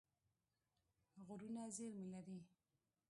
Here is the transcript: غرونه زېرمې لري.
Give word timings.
غرونه 1.25 1.63
زېرمې 1.75 2.07
لري. 2.13 2.39